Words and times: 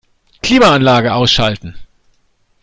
Klimaanlage 0.41 1.11
ausschalten. 1.13 1.75